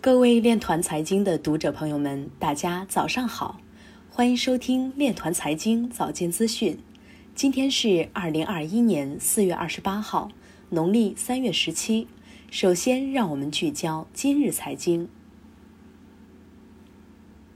[0.00, 3.60] 各位链团财经的读者朋友们，大家早上好，
[4.08, 6.78] 欢迎收听链团财经早间资讯。
[7.34, 10.30] 今天是二零二一年四月二十八号，
[10.70, 12.06] 农历三月十七。
[12.48, 15.08] 首先，让我们聚焦今日财经。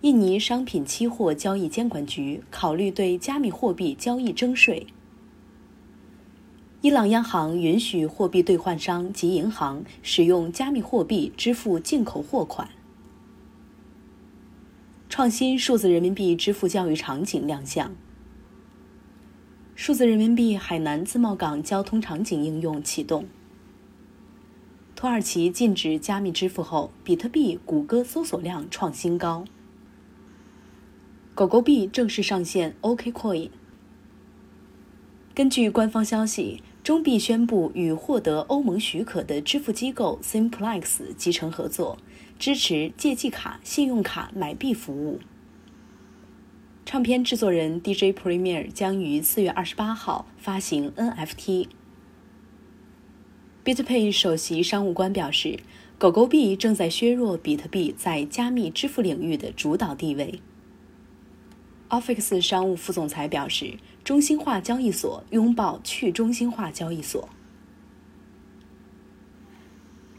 [0.00, 4.88] 印尼商品期货交易监管局考虑对加密货币交易征税。
[6.82, 12.68] 伊朗央行允许货币兑换商及银行使用加密货币支付进口货款。
[15.08, 17.94] 创新数字人民币支付教育场景亮相。
[19.76, 23.28] 数字人民币海南自贸港交通场景应用启动。
[24.96, 29.44] 土耳其禁止加密支付后，比特币、谷歌搜索量创新高。
[31.36, 33.50] 狗狗币正式上线 OKCoin。
[35.32, 36.60] 根据官方消息。
[36.82, 41.96] 中币宣布与获得欧盟许可的支付机构 Simplex 集成合作，
[42.40, 45.20] 支持借记卡、信用卡买币服务。
[46.84, 51.68] 唱片制作人 DJ Premier 将于四月二十八号发行 NFT。
[53.64, 55.60] BitPay 首席商务官表示，
[55.98, 60.40] 狗狗币正在削弱比特币在加密支付领域的主导地位。
[61.92, 67.28] Office 商务副总裁表示，中心化交易所拥抱去中心化交易所。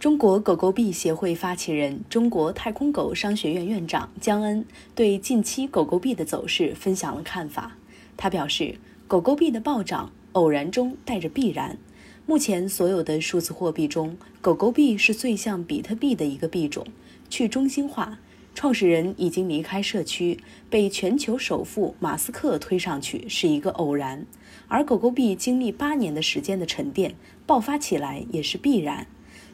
[0.00, 7.76] 中国狗狗币协会发起人、中国太空狗商学院院长江恩对近期狗狗币的走势分享了看法。
[8.16, 8.74] 他表示，
[9.06, 11.78] 狗狗币的暴涨偶然中带着必然。
[12.26, 16.84] 目前所有的数字货币中，狗狗币是最像比特币的一个币种，
[17.28, 18.18] 去中心化。
[18.54, 24.26] 创始人已经离开社区，被全球首富马斯克推上去是一个偶然，
[24.68, 27.14] 而狗狗币经历八年的时间的沉淀，
[27.46, 29.06] 爆发起来也是必然。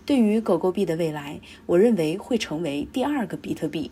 [0.05, 3.91] 对于狗狗币的未来，我认为会成为第二个比特币。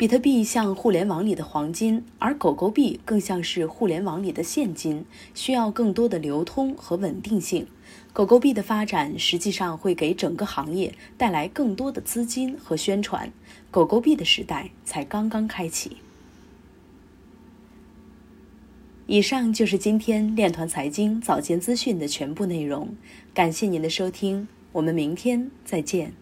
[0.00, 7.66] 比特币像互联网里的黄金，而狗狗币更像是互联网里的现金，需要更多的流通和稳定性。
[8.14, 13.30] 狗狗币的发展实际上会给整个行业带来更多的资金和宣传，
[13.70, 15.98] 狗狗币的时代才刚刚开启。
[19.06, 22.96] 以上就是今天链团财经早间资讯的全部内容，
[23.34, 26.20] 感谢您的收听，我们明天再见。